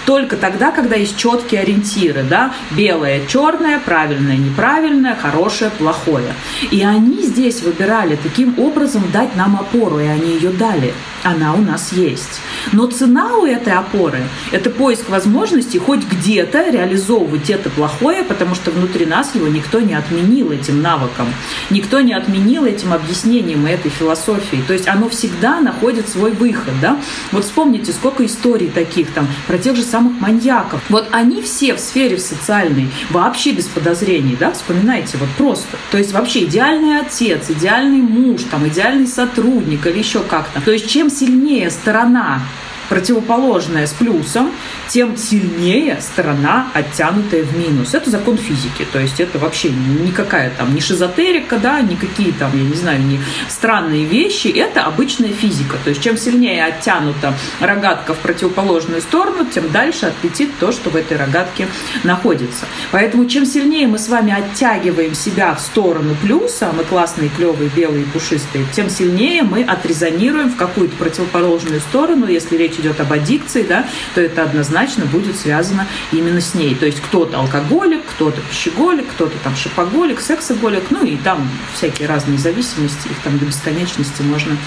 [0.06, 6.34] Только тогда, когда есть четкие ориентиры, да, белое, черное, правильное, неправильное, хорошее, плохое.
[6.71, 10.93] И они здесь выбирали таким образом дать нам опору, и они ее дали.
[11.28, 12.40] Она у нас есть.
[12.72, 18.72] Но цена у этой опоры– это поиск возможности хоть где-то реализовывать это плохое, потому что
[18.72, 21.28] внутри нас его никто не отменил этим навыком,
[21.70, 24.63] никто не отменил этим объяснением этой философии.
[24.66, 26.74] То есть оно всегда находит свой выход.
[26.82, 26.98] Да?
[27.34, 30.82] Вот вспомните, сколько историй таких там про тех же самых маньяков.
[30.88, 35.78] Вот они все в сфере социальной вообще без подозрений, да, вспоминайте вот просто.
[35.92, 40.62] То есть вообще идеальный отец, идеальный муж, там, идеальный сотрудник или еще как-то.
[40.62, 42.41] То есть чем сильнее сторона
[42.89, 44.52] противоположное с плюсом,
[44.88, 47.93] тем сильнее сторона, оттянутая в минус.
[47.93, 52.63] Это закон физики, то есть это вообще никакая там не шизотерика, да, никакие там, я
[52.63, 53.19] не знаю, не
[53.50, 55.78] странные вещи, это обычная физика.
[55.84, 60.95] То есть чем сильнее оттянута рогатка в противоположную сторону, тем дальше отлетит то, что в
[60.95, 61.67] этой рогатке
[62.04, 62.65] находится.
[62.91, 68.06] Поэтому чем сильнее мы с вами оттягиваем себя в сторону плюса, мы классные, клевые, белые,
[68.06, 73.63] пушистые, тем сильнее мы отрезонируем в какую-то противоположную сторону, если речь речь идет об аддикции,
[73.63, 73.86] да,
[74.16, 76.76] то это однозначно будет связано именно с ней.
[76.76, 82.38] То есть кто-то алкоголик, кто-то пищеголик, кто-то там шипоголик, сексоголик, ну и там всякие разные
[82.38, 84.58] зависимости, их там до бесконечности можно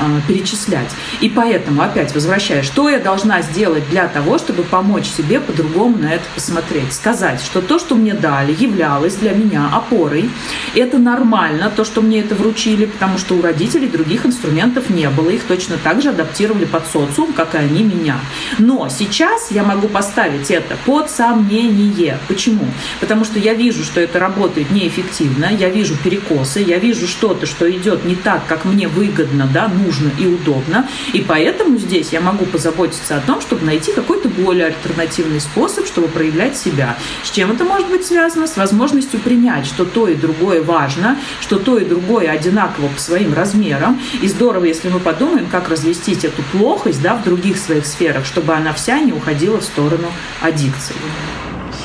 [0.00, 0.90] э, перечислять.
[1.20, 6.14] И поэтому, опять возвращаясь, что я должна сделать для того, чтобы помочь себе по-другому на
[6.14, 6.92] это посмотреть?
[6.92, 10.30] Сказать, что то, что мне дали, являлось для меня опорой.
[10.74, 15.30] Это нормально, то, что мне это вручили, потому что у родителей других инструментов не было.
[15.30, 18.18] Их точно так же адаптировали под социум, как как и они меня.
[18.58, 22.18] Но сейчас я могу поставить это под сомнение.
[22.28, 22.66] Почему?
[23.00, 27.70] Потому что я вижу, что это работает неэффективно, я вижу перекосы, я вижу что-то, что
[27.70, 30.88] идет не так, как мне выгодно, да, нужно и удобно.
[31.12, 36.08] И поэтому здесь я могу позаботиться о том, чтобы найти какой-то более альтернативный способ, чтобы
[36.08, 36.96] проявлять себя.
[37.22, 38.46] С чем это может быть связано?
[38.46, 43.34] С возможностью принять, что то и другое важно, что то и другое одинаково по своим
[43.34, 44.00] размерам.
[44.20, 48.24] И здорово, если мы подумаем, как разместить эту плохость да, в других других своих сферах,
[48.24, 50.06] чтобы она вся не уходила в сторону
[50.40, 50.94] аддикции.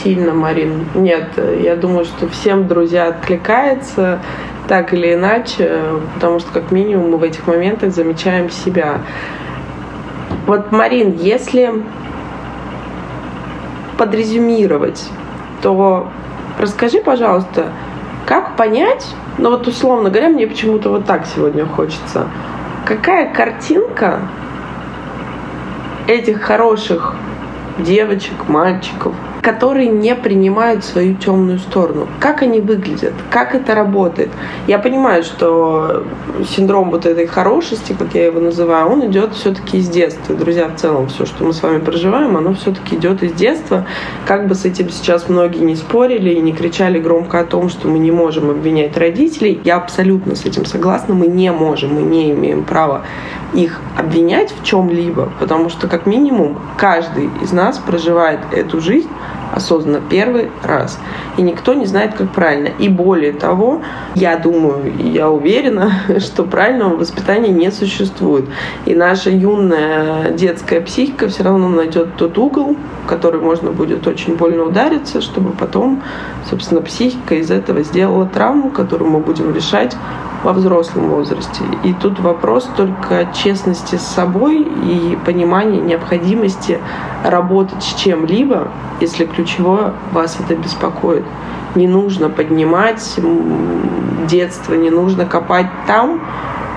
[0.04, 0.86] Сильно, Марин.
[0.93, 4.20] Нет, я думаю, что всем, друзья, откликается
[4.67, 5.82] так или иначе,
[6.13, 9.02] потому что как минимум мы в этих моментах замечаем себя.
[10.46, 11.74] Вот, Марин, если
[13.98, 15.10] подрезюмировать,
[15.63, 16.08] то
[16.60, 17.72] расскажи, пожалуйста,
[18.28, 19.08] как понять,
[19.39, 22.28] ну вот условно говоря, мне почему-то вот так сегодня хочется,
[22.86, 24.20] какая картинка
[26.08, 27.15] этих хороших
[27.80, 32.08] девочек, мальчиков, которые не принимают свою темную сторону.
[32.20, 33.13] Как они выглядят?
[33.30, 34.30] Как это работает?
[34.67, 36.04] Я понимаю, что
[36.50, 40.36] синдром вот этой хорошести, как я его называю, он идет все-таки из детства.
[40.36, 43.86] Друзья, в целом все, что мы с вами проживаем, оно все-таки идет из детства.
[44.26, 47.88] Как бы с этим сейчас многие не спорили и не кричали громко о том, что
[47.88, 51.13] мы не можем обвинять родителей, я абсолютно с этим согласна.
[51.13, 53.04] Мы не можем, мы не имеем права
[53.53, 59.10] их обвинять в чем-либо, потому что как минимум каждый из нас проживает эту жизнь
[59.58, 61.00] осознанно первый раз.
[61.36, 62.70] И никто не знает, как правильно.
[62.80, 63.82] И более того,
[64.15, 68.46] я думаю, я уверена, что правильного воспитания не существует.
[68.86, 74.36] И наша юная детская психика все равно найдет тот угол, в который можно будет очень
[74.36, 76.02] больно удариться, чтобы потом,
[76.50, 79.96] собственно, психика из этого сделала травму, которую мы будем решать
[80.43, 81.63] во взрослом возрасте.
[81.84, 86.80] И тут вопрос только честности с собой и понимания необходимости
[87.24, 88.70] работать с чем-либо,
[89.02, 91.23] если ключевое вас это беспокоит.
[91.75, 93.19] Не нужно поднимать
[94.27, 96.21] детство, не нужно копать там,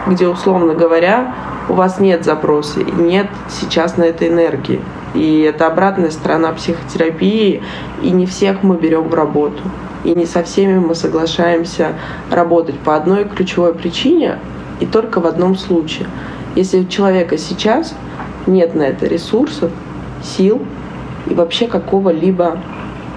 [0.06, 1.34] где, условно говоря,
[1.68, 4.80] у вас нет запроса и нет сейчас на это энергии.
[5.14, 7.62] И это обратная сторона психотерапии,
[8.02, 9.62] и не всех мы берем в работу.
[10.04, 11.94] И не со всеми мы соглашаемся
[12.30, 14.38] работать по одной ключевой причине
[14.78, 16.06] и только в одном случае.
[16.54, 17.94] Если у человека сейчас
[18.46, 19.70] нет на это ресурсов,
[20.22, 20.62] сил
[21.26, 22.58] и вообще какого-либо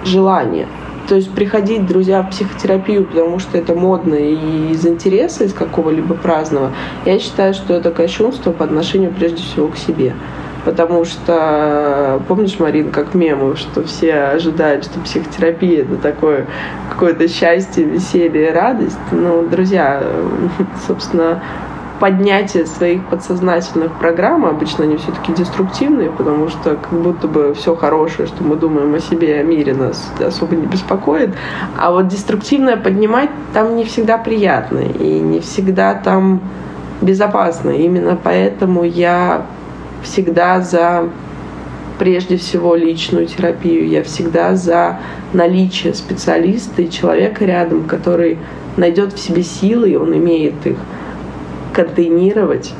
[0.04, 0.68] желания.
[1.08, 6.14] То есть приходить, друзья, в психотерапию, потому что это модно и из интереса, из какого-либо
[6.14, 6.70] праздного,
[7.04, 10.14] я считаю, что это кощунство по отношению прежде всего к себе.
[10.64, 16.46] Потому что, помнишь, Марин, как мемы, что все ожидают, что психотерапия это такое
[16.90, 18.96] какое-то счастье, веселье, радость.
[19.12, 20.02] Ну, друзья,
[20.86, 21.42] собственно,
[22.00, 28.26] поднятие своих подсознательных программ, обычно они все-таки деструктивные, потому что как будто бы все хорошее,
[28.28, 31.30] что мы думаем о себе и о мире, нас особо не беспокоит.
[31.78, 36.40] А вот деструктивное поднимать там не всегда приятно и не всегда там
[37.00, 37.70] безопасно.
[37.70, 39.46] Именно поэтому я
[40.02, 41.08] всегда за
[41.98, 43.88] прежде всего личную терапию.
[43.88, 44.98] Я всегда за
[45.32, 48.38] наличие специалиста и человека рядом, который
[48.76, 50.76] найдет в себе силы, и он имеет их
[51.74, 52.72] контейнировать,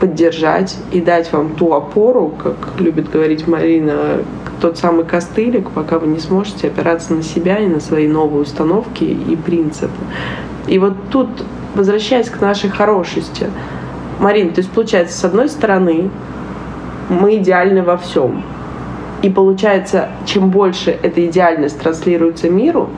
[0.00, 4.22] поддержать и дать вам ту опору, как любит говорить Марина,
[4.60, 9.04] тот самый костылик, пока вы не сможете опираться на себя и на свои новые установки
[9.04, 9.90] и принципы.
[10.66, 11.28] И вот тут,
[11.74, 13.50] возвращаясь к нашей хорошести,
[14.18, 16.10] Марин, то есть получается, с одной стороны,
[17.08, 18.42] мы идеальны во всем.
[19.22, 22.88] И получается, чем больше эта идеальность транслируется миру,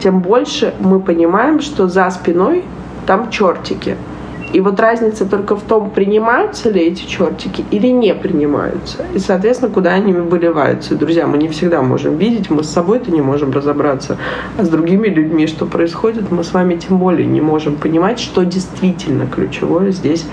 [0.00, 2.64] тем больше мы понимаем, что за спиной
[3.06, 3.96] там чертики–
[4.54, 8.98] и вот разница только в том, принимаются ли эти чертики или не принимаются.
[9.12, 10.94] И, соответственно, куда они выливаются.
[10.94, 14.16] Друзья, мы не всегда можем видеть, мы с собой-то не можем разобраться.
[14.56, 18.44] А с другими людьми, что происходит, мы с вами тем более не можем понимать, что
[18.44, 20.24] действительно ключевое здесь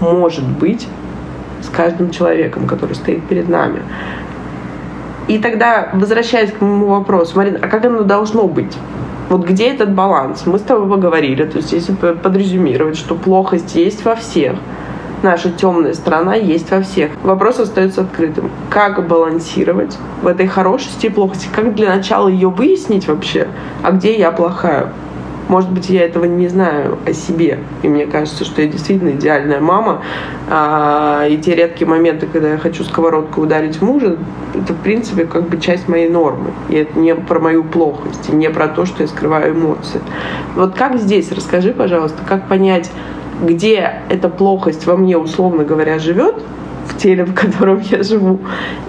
[0.00, 0.88] может быть
[1.62, 3.82] с каждым человеком, который стоит перед нами.
[5.28, 8.76] И тогда, возвращаясь к моему вопросу, Марина, а как оно должно быть?
[9.30, 10.42] Вот где этот баланс?
[10.44, 14.56] Мы с тобой поговорили, то есть если подрезюмировать, что плохость есть во всех,
[15.22, 17.12] наша темная сторона есть во всех.
[17.22, 18.50] Вопрос остается открытым.
[18.70, 21.48] Как балансировать в этой хорошести и плохости?
[21.54, 23.46] Как для начала ее выяснить вообще?
[23.84, 24.92] А где я плохая?
[25.50, 27.58] Может быть, я этого не знаю о себе.
[27.82, 30.00] И мне кажется, что я действительно идеальная мама.
[30.48, 34.16] А, и те редкие моменты, когда я хочу сковородку ударить мужа,
[34.54, 36.52] это, в принципе, как бы часть моей нормы.
[36.68, 40.00] И это не про мою плохость, не про то, что я скрываю эмоции.
[40.54, 41.32] Вот как здесь?
[41.32, 42.88] Расскажи, пожалуйста, как понять,
[43.42, 46.44] где эта плохость во мне, условно говоря, живет,
[46.90, 48.40] в теле, в котором я живу,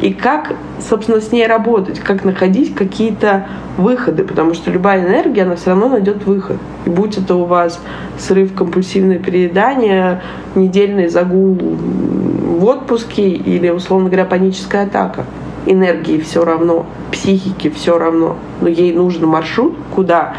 [0.01, 5.55] и как, собственно, с ней работать, как находить какие-то выходы, потому что любая энергия, она
[5.55, 6.57] все равно найдет выход.
[6.85, 7.79] И будь это у вас
[8.17, 10.21] срыв, компульсивное переедание,
[10.55, 15.25] недельный загул в отпуске или, условно говоря, паническая атака.
[15.65, 20.35] Энергии все равно, психике все равно, но ей нужен маршрут, куда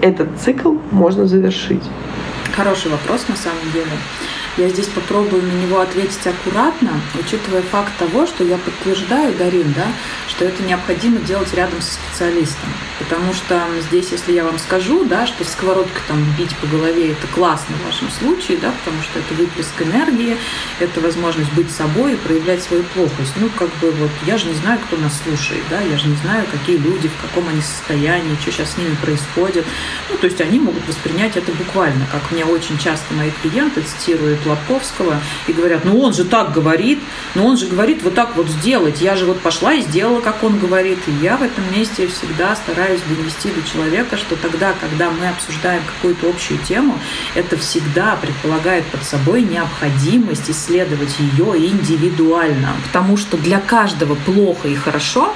[0.00, 1.84] этот цикл можно завершить.
[2.54, 3.92] Хороший вопрос на самом деле.
[4.56, 9.86] Я здесь попробую на него ответить аккуратно, учитывая факт того, что я подтверждаю, Дарин, да,
[10.28, 12.70] что это необходимо делать рядом со специалистом.
[12.98, 17.26] Потому что здесь, если я вам скажу, да, что сковородкой там бить по голове это
[17.28, 20.36] классно в вашем случае, да, потому что это выплеск энергии,
[20.80, 23.34] это возможность быть собой и проявлять свою плохость.
[23.36, 26.16] Ну, как бы вот я же не знаю, кто нас слушает, да, я же не
[26.16, 29.66] знаю, какие люди, в каком они состоянии, что сейчас с ними происходит.
[30.10, 34.44] Ну, то есть они могут воспринять это буквально, как мне очень часто мои клиенты цитируют
[34.46, 36.98] Лобковского и говорят, ну он же так говорит,
[37.34, 40.42] но он же говорит вот так вот сделать, я же вот пошла и сделала, как
[40.42, 40.98] он говорит.
[41.06, 45.82] И я в этом месте всегда стараюсь донести до человека, что тогда, когда мы обсуждаем
[45.84, 46.98] какую-то общую тему,
[47.34, 52.74] это всегда предполагает под собой необходимость исследовать ее индивидуально.
[52.86, 55.34] Потому что для каждого плохо и хорошо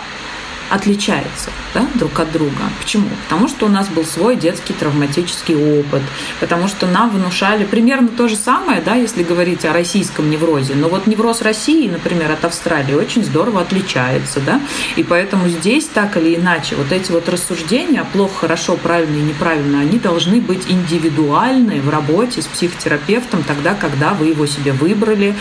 [0.70, 2.62] отличаются да, друг от друга.
[2.80, 3.08] Почему?
[3.24, 6.02] Потому что у нас был свой детский травматический опыт,
[6.38, 10.74] потому что нам внушали примерно то же самое, да, если говорить о российском неврозе.
[10.74, 14.60] Но вот невроз России, например, от Австралии очень здорово отличается, да,
[14.96, 19.80] и поэтому здесь так или иначе вот эти вот рассуждения плохо, хорошо, правильно и неправильно,
[19.80, 25.34] они должны быть индивидуальны в работе с психотерапевтом тогда, когда вы его себе выбрали,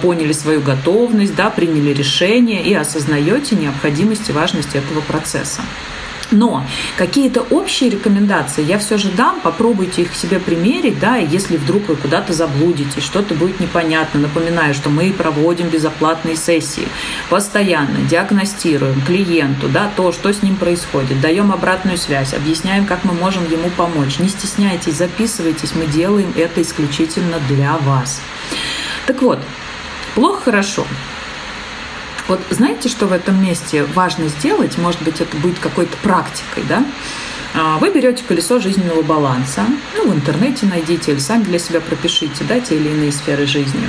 [0.00, 5.62] поняли свою готовность, да, приняли решение и осознаете необходимость и важность важность этого процесса.
[6.32, 6.64] Но
[6.96, 11.88] какие-то общие рекомендации я все же дам, попробуйте их себе примерить, да, и если вдруг
[11.88, 16.86] вы куда-то заблудите, что-то будет непонятно, напоминаю, что мы проводим безоплатные сессии,
[17.30, 23.12] постоянно диагностируем клиенту, да, то, что с ним происходит, даем обратную связь, объясняем, как мы
[23.12, 24.20] можем ему помочь.
[24.20, 28.20] Не стесняйтесь, записывайтесь, мы делаем это исключительно для вас.
[29.08, 29.40] Так вот,
[30.14, 30.86] плохо хорошо.
[32.30, 34.78] Вот знаете, что в этом месте важно сделать?
[34.78, 36.84] Может быть, это будет какой-то практикой, да?
[37.56, 39.64] А, вы берете колесо жизненного баланса,
[39.96, 43.80] ну, в интернете найдите или сами для себя пропишите, да, те или иные сферы жизни,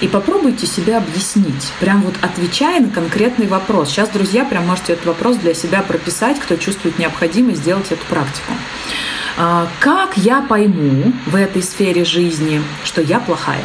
[0.00, 3.90] и попробуйте себя объяснить, прям вот отвечая на конкретный вопрос.
[3.90, 8.54] Сейчас, друзья, прям можете этот вопрос для себя прописать, кто чувствует необходимость сделать эту практику.
[9.36, 13.64] А, как я пойму в этой сфере жизни, что я плохая?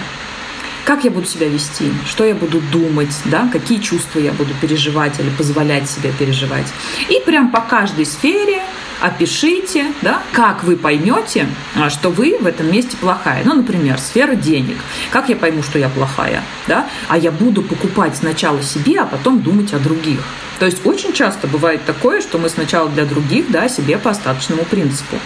[0.87, 5.19] Как я буду себя вести, что я буду думать, да, какие чувства я буду переживать
[5.19, 6.67] или позволять себе переживать.
[7.09, 8.61] И прям по каждой сфере
[9.01, 13.43] опишите, да, как вы поймете, а, что вы в этом месте плохая.
[13.43, 14.77] Ну, например, сфера денег.
[15.11, 16.41] Как я пойму, что я плохая?
[16.67, 16.87] Да?
[17.09, 20.21] А я буду покупать сначала себе, а потом думать о других.
[20.57, 24.63] То есть очень часто бывает такое, что мы сначала для других, да, себе по остаточному
[24.63, 25.17] принципу.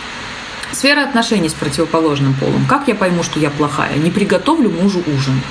[0.73, 2.65] Сфера отношений с противоположным полом.
[2.67, 3.95] Как я пойму, что я плохая?
[3.97, 5.41] Не приготовлю мужу ужин.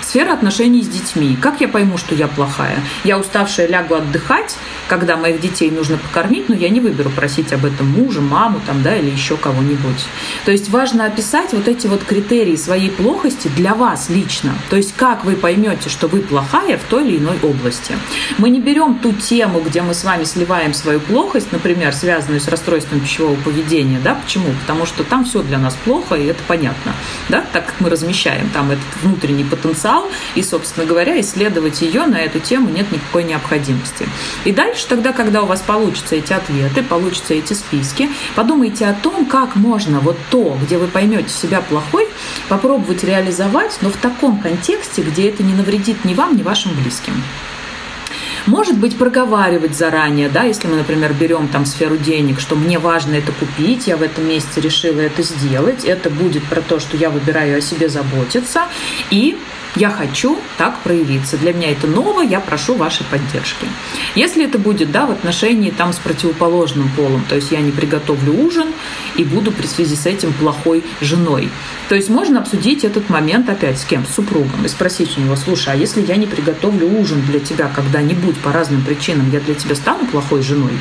[0.00, 1.36] Сфера отношений с детьми.
[1.40, 2.78] Как я пойму, что я плохая?
[3.04, 4.56] Я уставшая лягу отдыхать,
[4.88, 8.82] когда моих детей нужно покормить, но я не выберу просить об этом мужа, маму там,
[8.82, 10.04] да, или еще кого-нибудь.
[10.44, 14.54] То есть важно описать вот эти вот критерии своей плохости для вас лично.
[14.70, 17.94] То есть как вы поймете, что вы плохая в той или иной области.
[18.38, 22.48] Мы не берем ту тему, где мы с вами сливаем свою плохость, например, связанную с
[22.48, 23.98] расстройством пищевого поведения.
[24.02, 24.14] Да?
[24.14, 24.48] Почему?
[24.60, 26.92] Потому что там все для нас плохо, и это понятно.
[27.28, 27.44] Да?
[27.52, 32.40] Так как мы размещаем там этот внутренний потенциал, и, собственно говоря, исследовать ее на эту
[32.40, 34.06] тему нет никакой необходимости.
[34.44, 39.26] И дальше тогда, когда у вас получатся эти ответы, получатся эти списки, подумайте о том,
[39.26, 42.08] как можно вот то, где вы поймете себя плохой,
[42.48, 47.14] попробовать реализовать, но в таком контексте, где это не навредит ни вам, ни вашим близким.
[48.46, 53.14] Может быть, проговаривать заранее, да, если мы, например, берем там сферу денег, что мне важно
[53.14, 57.10] это купить, я в этом месяце решила это сделать, это будет про то, что я
[57.10, 58.62] выбираю о себе заботиться,
[59.10, 59.38] и
[59.76, 61.38] я хочу так проявиться.
[61.38, 63.66] Для меня это ново, я прошу вашей поддержки.
[64.14, 68.32] Если это будет да, в отношении там, с противоположным полом, то есть я не приготовлю
[68.32, 68.68] ужин
[69.16, 71.48] и буду при связи с этим плохой женой.
[71.88, 74.06] То есть можно обсудить этот момент опять с кем?
[74.06, 77.70] С супругом и спросить у него, слушай, а если я не приготовлю ужин для тебя
[77.74, 80.72] когда-нибудь по разным причинам, я для тебя стану плохой женой?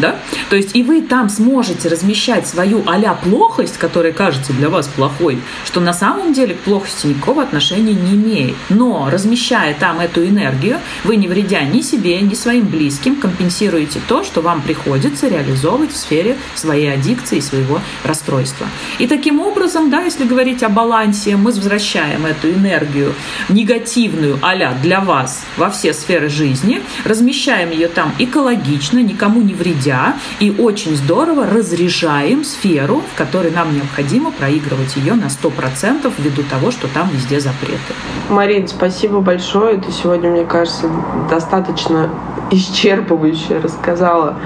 [0.00, 0.16] Да?
[0.48, 5.40] То есть и вы там сможете размещать свою а плохость, которая кажется для вас плохой,
[5.64, 8.56] что на самом деле к плохости никакого отношения не имеет.
[8.68, 14.24] Но размещая там эту энергию, вы не вредя ни себе, ни своим близким, компенсируете то,
[14.24, 18.66] что вам приходится реализовывать в сфере своей аддикции, своего расстройства.
[18.98, 23.14] И таким образом, да, если говорить о балансе, мы возвращаем эту энергию
[23.48, 29.89] негативную а для вас во все сферы жизни, размещаем ее там экологично, никому не вредя,
[29.90, 36.42] нельзя, и очень здорово разряжаем сферу, в которой нам необходимо проигрывать ее на 100% ввиду
[36.48, 37.94] того, что там везде запреты.
[38.28, 39.78] Марин, спасибо большое.
[39.78, 40.86] Ты сегодня, мне кажется,
[41.28, 42.10] достаточно
[42.50, 44.36] исчерпывающе рассказала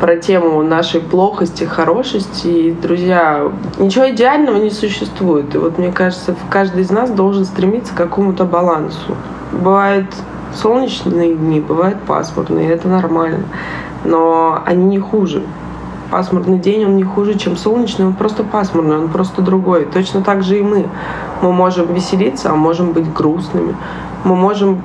[0.00, 2.46] про тему нашей плохости, хорошести.
[2.46, 5.54] И, друзья, ничего идеального не существует.
[5.54, 9.16] И вот мне кажется, каждый из нас должен стремиться к какому-то балансу.
[9.52, 10.06] Бывает
[10.54, 13.44] солнечные дни, бывают пасмурные, это нормально.
[14.04, 15.42] Но они не хуже.
[16.10, 19.84] Пасмурный день, он не хуже, чем солнечный, он просто пасмурный, он просто другой.
[19.84, 20.86] Точно так же и мы.
[21.42, 23.76] Мы можем веселиться, а можем быть грустными.
[24.24, 24.80] Мы можем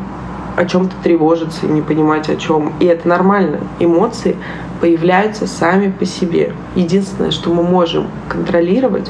[0.56, 2.74] о чем-то тревожиться и не понимать о чем.
[2.80, 3.60] И это нормально.
[3.80, 4.36] Эмоции
[4.82, 6.54] появляются сами по себе.
[6.76, 9.10] Единственное, что мы можем контролировать,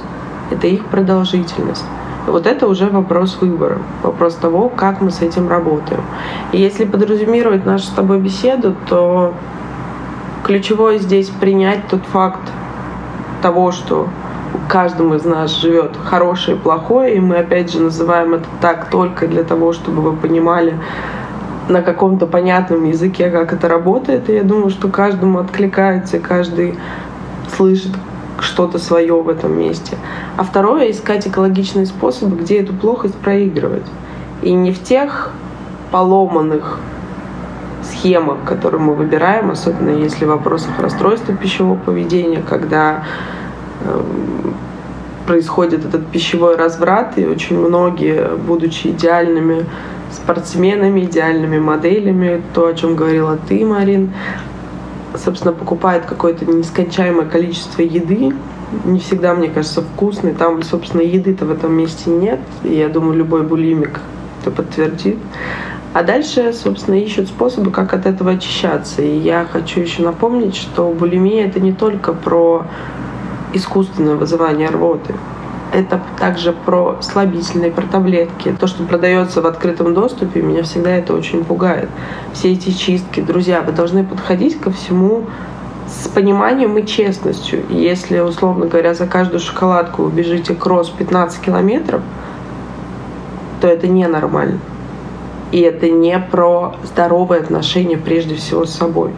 [0.52, 1.84] это их продолжительность.
[2.28, 6.02] И вот это уже вопрос выбора, вопрос того, как мы с этим работаем.
[6.52, 9.34] И если подразумевать нашу с тобой беседу, то
[10.44, 12.42] ключевое здесь принять тот факт
[13.42, 14.10] того, что
[14.68, 19.28] каждому из нас живет хорошее и плохое, и мы опять же называем это так только
[19.28, 20.78] для того, чтобы вы понимали
[21.70, 24.30] на каком-то понятном языке, как это работает.
[24.30, 26.76] И я думаю, что каждому откликается, каждый
[27.56, 27.92] слышит
[28.40, 29.98] что-то свое в этом месте.
[30.36, 33.86] А второе— искать экологичные способы, где эту плохость проигрывать.
[34.42, 35.32] И не в тех
[35.92, 36.80] поломанных
[37.84, 43.06] схемах, которые мы выбираем, особенно если в вопросах расстройства пищевого поведения, когда
[43.82, 44.02] э,
[45.26, 49.66] происходит этот пищевой разврат, и очень многие, будучи идеальными
[50.12, 54.14] спортсменами, идеальными моделями, то, о чем говорила ты, Марин,
[55.16, 58.34] собственно, покупает какое-то нескончаемое количество еды,
[58.86, 60.34] не всегда, мне кажется, вкусный.
[60.34, 62.40] Там, собственно, еды-то в этом месте нет.
[62.64, 64.00] И я думаю, любой булимик
[64.42, 65.18] это подтвердит.
[65.94, 69.04] А дальше, собственно, ищут способы, как от этого очищаться.
[69.04, 72.66] И я хочу еще напомнить, что булимия— это не только про
[73.54, 75.14] искусственное вызывание рвоты.
[75.72, 78.56] Это также про слабительные, про таблетки.
[78.60, 81.90] То, что продается в открытом доступе, меня всегда это очень пугает.
[82.34, 83.22] Все эти чистки.
[83.22, 85.26] Друзья, вы должны подходить ко всему
[85.88, 87.64] с пониманием и честностью.
[87.70, 92.02] Если, условно говоря, за каждую шоколадку вы бежите кросс 15 километров,
[93.62, 94.60] то это ненормально.
[95.54, 99.12] И это не про здоровые отношения прежде всего с собой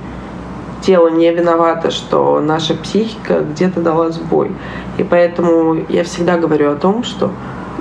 [0.85, 4.51] тело не виновато, что наша психика где-то дала сбой.
[4.97, 7.31] И поэтому я всегда говорю о том, что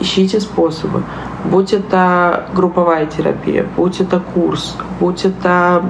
[0.01, 1.03] ищите способы.
[1.45, 5.85] Будь это групповая терапия, будь это курс, будь это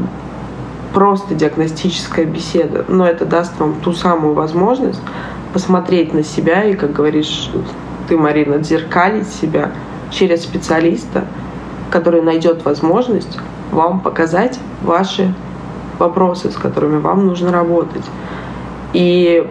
[0.93, 5.01] просто диагностическая беседа, но это даст вам ту самую возможность
[5.53, 7.51] посмотреть на себя и, как говоришь
[8.09, 9.71] ты, Марина, зеркалить себя
[10.11, 11.25] через специалиста,
[11.95, 13.39] который найдет возможность
[13.71, 15.33] вам показать ваши
[16.01, 18.03] вопросы, с которыми вам нужно работать.
[18.93, 19.49] И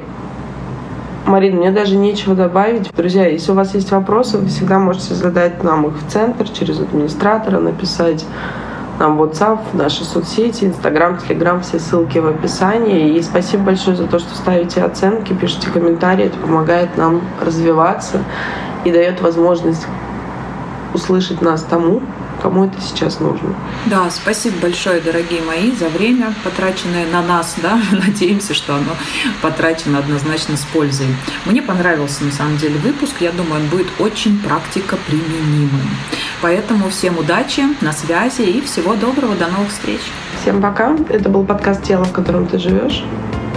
[1.25, 2.93] Марина, мне даже нечего добавить.
[2.93, 6.81] Друзья, если у вас есть вопросы, вы всегда можете задать нам их в центр, через
[6.81, 8.25] администратора, написать
[8.99, 13.15] нам в WhatsApp, в наши соцсети, Instagram, Telegram, все ссылки в описании.
[13.15, 16.25] И спасибо большое за то, что ставите оценки, пишите комментарии.
[16.25, 18.19] Это помогает нам развиваться
[18.83, 19.87] и дает возможность
[20.93, 22.01] услышать нас тому,
[22.43, 23.55] кому это сейчас нужно.
[23.85, 27.55] Да, спасибо большое, дорогие мои, за время, потраченное на нас.
[27.63, 27.79] Да?
[27.91, 28.91] Надеемся, что оно
[29.41, 31.07] потрачено однозначно с пользой.
[31.45, 33.13] Мне понравился, на самом деле, выпуск.
[33.21, 35.89] Я думаю, он будет очень практикоприменимым.
[36.41, 39.35] Поэтому всем удачи, на связи и всего доброго.
[39.35, 40.01] До новых встреч.
[40.41, 40.95] Всем пока.
[41.09, 43.05] Это был подкаст «Тело, в котором ты живешь».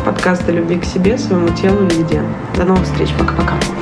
[0.05, 2.23] Подкаст о любви к себе, своему телу и еде.
[2.55, 3.11] До новых встреч.
[3.19, 3.76] Пока-пока.